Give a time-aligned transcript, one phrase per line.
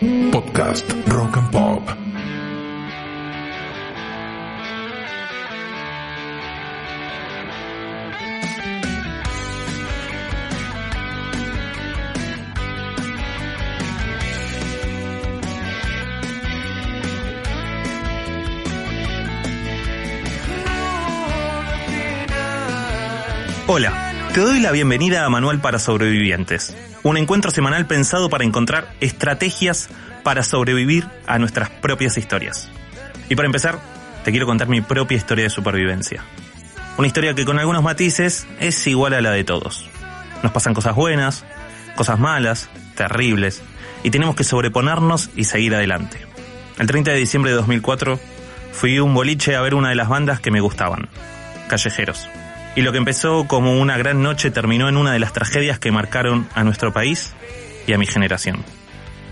[0.00, 1.96] Podcast Rock and Pop.
[23.66, 24.05] Hola,
[24.36, 29.88] te doy la bienvenida a Manual para Sobrevivientes, un encuentro semanal pensado para encontrar estrategias
[30.24, 32.68] para sobrevivir a nuestras propias historias.
[33.30, 33.78] Y para empezar,
[34.24, 36.22] te quiero contar mi propia historia de supervivencia.
[36.98, 39.88] Una historia que con algunos matices es igual a la de todos.
[40.42, 41.46] Nos pasan cosas buenas,
[41.94, 43.62] cosas malas, terribles,
[44.02, 46.18] y tenemos que sobreponernos y seguir adelante.
[46.78, 48.20] El 30 de diciembre de 2004
[48.72, 51.08] fui un boliche a ver una de las bandas que me gustaban,
[51.68, 52.28] Callejeros.
[52.76, 55.90] Y lo que empezó como una gran noche terminó en una de las tragedias que
[55.90, 57.32] marcaron a nuestro país
[57.86, 58.62] y a mi generación.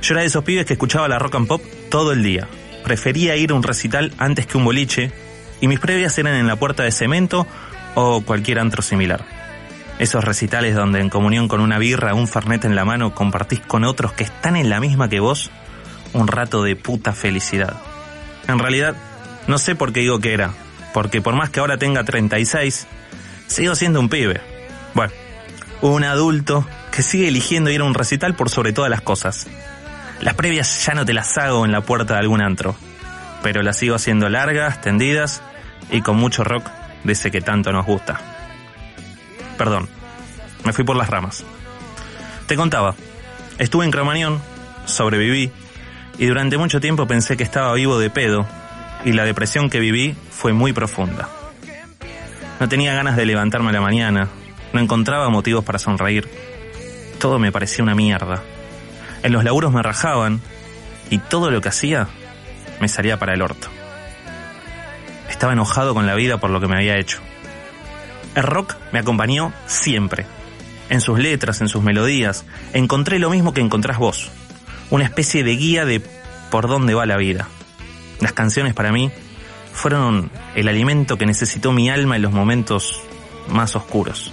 [0.00, 2.48] Yo era de esos pibes que escuchaba la rock and pop todo el día.
[2.82, 5.12] Prefería ir a un recital antes que un boliche
[5.60, 7.46] y mis previas eran en la puerta de cemento
[7.94, 9.24] o cualquier antro similar.
[9.98, 13.84] Esos recitales donde en comunión con una birra un fernet en la mano compartís con
[13.84, 15.50] otros que están en la misma que vos
[16.14, 17.76] un rato de puta felicidad.
[18.48, 18.96] En realidad,
[19.46, 20.52] no sé por qué digo que era,
[20.92, 22.86] porque por más que ahora tenga 36,
[23.46, 24.40] sigo siendo un pibe.
[24.94, 25.12] Bueno,
[25.80, 29.46] un adulto que sigue eligiendo ir a un recital por sobre todas las cosas.
[30.20, 32.76] Las previas ya no te las hago en la puerta de algún antro,
[33.42, 35.42] pero las sigo haciendo largas, tendidas
[35.90, 36.66] y con mucho rock
[37.02, 38.20] de ese que tanto nos gusta.
[39.58, 39.88] Perdón,
[40.64, 41.44] me fui por las ramas.
[42.46, 42.94] Te contaba,
[43.58, 44.40] estuve en Cromañón,
[44.86, 45.50] sobreviví
[46.18, 48.46] y durante mucho tiempo pensé que estaba vivo de pedo
[49.04, 51.28] y la depresión que viví fue muy profunda.
[52.60, 54.28] No tenía ganas de levantarme a la mañana,
[54.72, 56.28] no encontraba motivos para sonreír.
[57.18, 58.42] Todo me parecía una mierda.
[59.22, 60.40] En los laburos me rajaban
[61.10, 62.08] y todo lo que hacía
[62.80, 63.68] me salía para el orto.
[65.28, 67.20] Estaba enojado con la vida por lo que me había hecho.
[68.34, 70.26] El rock me acompañó siempre.
[70.90, 74.30] En sus letras, en sus melodías, encontré lo mismo que encontrás vos.
[74.90, 76.02] Una especie de guía de
[76.50, 77.48] por dónde va la vida.
[78.20, 79.10] Las canciones para mí
[79.74, 83.02] fueron el alimento que necesitó mi alma en los momentos
[83.48, 84.32] más oscuros.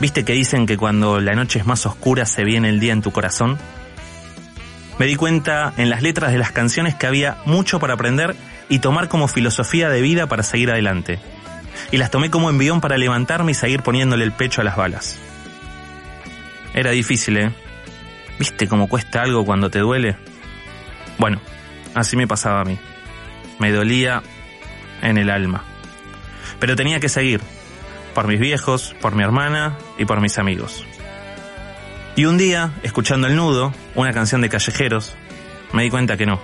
[0.00, 3.00] ¿Viste que dicen que cuando la noche es más oscura se viene el día en
[3.00, 3.56] tu corazón?
[4.98, 8.34] Me di cuenta en las letras de las canciones que había mucho para aprender
[8.68, 11.20] y tomar como filosofía de vida para seguir adelante.
[11.92, 15.16] Y las tomé como envión para levantarme y seguir poniéndole el pecho a las balas.
[16.74, 17.52] Era difícil, ¿eh?
[18.38, 20.16] ¿Viste cómo cuesta algo cuando te duele?
[21.18, 21.40] Bueno,
[21.94, 22.78] así me pasaba a mí
[23.58, 24.22] me dolía
[25.02, 25.64] en el alma.
[26.58, 27.40] Pero tenía que seguir,
[28.14, 30.84] por mis viejos, por mi hermana y por mis amigos.
[32.14, 35.14] Y un día, escuchando El Nudo, una canción de Callejeros,
[35.72, 36.40] me di cuenta que no,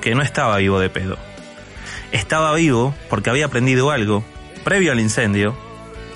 [0.00, 1.18] que no estaba vivo de pedo.
[2.12, 4.24] Estaba vivo porque había aprendido algo,
[4.64, 5.56] previo al incendio,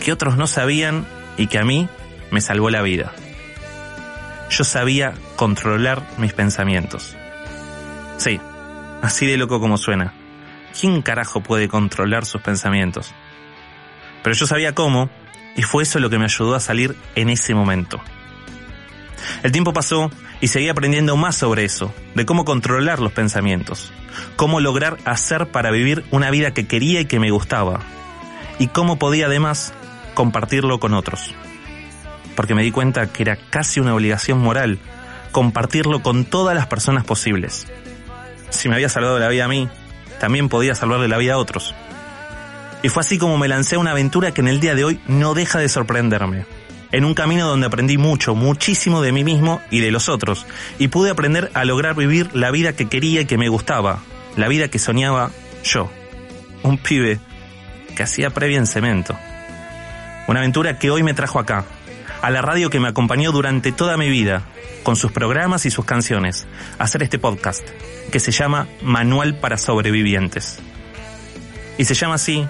[0.04, 1.06] que otros no sabían
[1.36, 1.88] y que a mí
[2.30, 3.12] me salvó la vida.
[4.50, 7.16] Yo sabía controlar mis pensamientos.
[8.18, 8.40] Sí,
[9.06, 10.12] así de loco como suena.
[10.78, 13.12] ¿quién carajo puede controlar sus pensamientos?
[14.22, 15.08] Pero yo sabía cómo,
[15.56, 18.00] y fue eso lo que me ayudó a salir en ese momento.
[19.42, 23.92] El tiempo pasó y seguí aprendiendo más sobre eso, de cómo controlar los pensamientos,
[24.36, 27.80] cómo lograr hacer para vivir una vida que quería y que me gustaba,
[28.58, 29.72] y cómo podía además
[30.14, 31.34] compartirlo con otros.
[32.34, 34.78] Porque me di cuenta que era casi una obligación moral
[35.32, 37.66] compartirlo con todas las personas posibles.
[38.50, 39.68] Si me había salvado la vida a mí,
[40.20, 41.74] también podía salvarle la vida a otros.
[42.82, 45.00] Y fue así como me lancé a una aventura que en el día de hoy
[45.08, 46.46] no deja de sorprenderme.
[46.92, 50.46] En un camino donde aprendí mucho, muchísimo de mí mismo y de los otros,
[50.78, 53.98] y pude aprender a lograr vivir la vida que quería y que me gustaba,
[54.36, 55.30] la vida que soñaba
[55.64, 55.90] yo,
[56.62, 57.18] un pibe
[57.96, 59.18] que hacía previa en cemento.
[60.28, 61.64] Una aventura que hoy me trajo acá,
[62.22, 64.42] a la radio que me acompañó durante toda mi vida,
[64.82, 66.46] con sus programas y sus canciones,
[66.78, 67.68] a hacer este podcast,
[68.10, 70.60] que se llama Manual para Sobrevivientes.
[71.78, 72.46] Y se llama así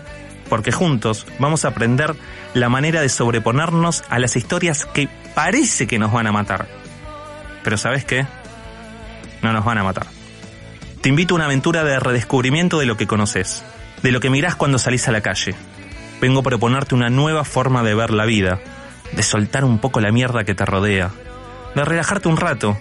[0.48, 2.14] porque juntos vamos a aprender
[2.54, 6.66] la manera de sobreponernos a las historias que parece que nos van a matar.
[7.64, 8.26] Pero ¿sabes qué?
[9.42, 10.06] No nos van a matar.
[11.00, 13.64] Te invito a una aventura de redescubrimiento de lo que conoces,
[14.02, 15.54] de lo que mirás cuando salís a la calle.
[16.20, 18.60] Vengo a proponerte una nueva forma de ver la vida,
[19.12, 21.10] de soltar un poco la mierda que te rodea,
[21.74, 22.76] de relajarte un rato,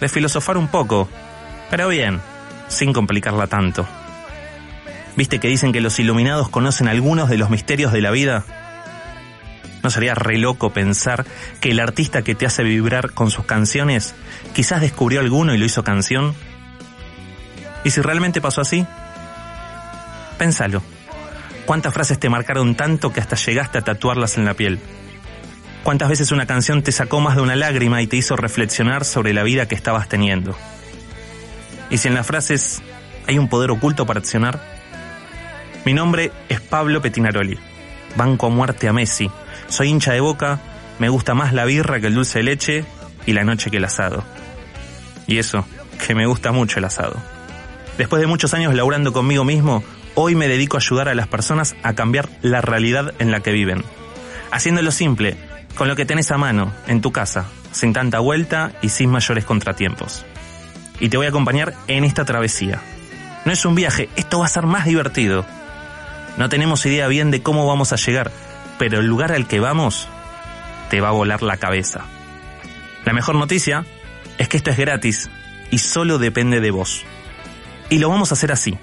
[0.00, 1.08] de filosofar un poco,
[1.70, 2.20] pero bien,
[2.68, 3.86] sin complicarla tanto.
[5.16, 8.44] ¿Viste que dicen que los iluminados conocen algunos de los misterios de la vida?
[9.82, 11.24] ¿No sería re loco pensar
[11.60, 14.14] que el artista que te hace vibrar con sus canciones
[14.54, 16.34] quizás descubrió alguno y lo hizo canción?
[17.84, 18.86] ¿Y si realmente pasó así?
[20.38, 20.82] Pénsalo.
[21.64, 24.80] ¿Cuántas frases te marcaron tanto que hasta llegaste a tatuarlas en la piel?
[25.86, 29.32] ¿Cuántas veces una canción te sacó más de una lágrima y te hizo reflexionar sobre
[29.32, 30.56] la vida que estabas teniendo?
[31.90, 32.82] ¿Y si en las frases
[33.28, 34.60] hay un poder oculto para accionar?
[35.84, 37.56] Mi nombre es Pablo Petinaroli.
[38.16, 39.30] Banco a muerte a Messi.
[39.68, 40.58] Soy hincha de boca,
[40.98, 42.84] me gusta más la birra que el dulce de leche
[43.24, 44.24] y la noche que el asado.
[45.28, 45.64] Y eso,
[46.04, 47.14] que me gusta mucho el asado.
[47.96, 49.84] Después de muchos años laburando conmigo mismo,
[50.16, 53.52] hoy me dedico a ayudar a las personas a cambiar la realidad en la que
[53.52, 53.84] viven.
[54.50, 55.36] Haciéndolo simple,
[55.76, 59.44] con lo que tenés a mano, en tu casa, sin tanta vuelta y sin mayores
[59.44, 60.24] contratiempos.
[60.98, 62.80] Y te voy a acompañar en esta travesía.
[63.44, 65.44] No es un viaje, esto va a ser más divertido.
[66.38, 68.32] No tenemos idea bien de cómo vamos a llegar,
[68.78, 70.08] pero el lugar al que vamos
[70.88, 72.04] te va a volar la cabeza.
[73.04, 73.84] La mejor noticia
[74.38, 75.30] es que esto es gratis
[75.70, 77.04] y solo depende de vos.
[77.90, 78.78] Y lo vamos a hacer así.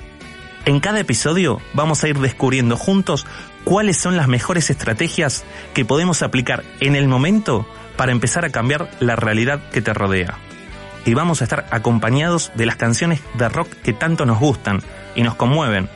[0.66, 3.26] En cada episodio vamos a ir descubriendo juntos
[3.66, 5.44] cuáles son las mejores estrategias
[5.74, 7.68] que podemos aplicar en el momento
[7.98, 10.38] para empezar a cambiar la realidad que te rodea.
[11.06, 14.82] Y vamos a estar acompañados de las canciones de rock que tanto nos gustan
[15.16, 15.90] y nos conmueven.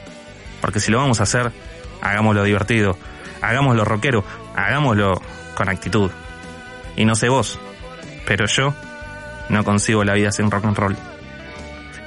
[0.59, 1.53] Porque si lo vamos a hacer,
[2.01, 2.97] hagámoslo divertido,
[3.41, 5.21] hagámoslo rockero, hagámoslo
[5.55, 6.11] con actitud.
[6.97, 7.57] Y no sé vos,
[8.25, 8.73] pero yo
[9.47, 10.97] no consigo la vida sin rock and roll.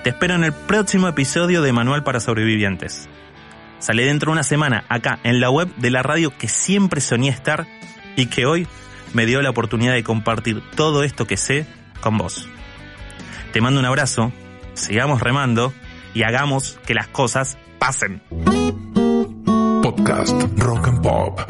[0.02, 3.06] Te espero en el próximo episodio de Manual para Sobrevivientes.
[3.80, 7.28] Sale dentro de una semana acá en la web de la radio que siempre soñé
[7.28, 7.66] estar
[8.16, 8.66] y que hoy
[9.12, 11.66] me dio la oportunidad de compartir todo esto que sé
[12.00, 12.48] con vos.
[13.52, 14.32] Te mando un abrazo,
[14.72, 15.74] sigamos remando
[16.14, 18.22] y hagamos que las cosas pasen.
[19.82, 21.49] Podcast Rock and Pop.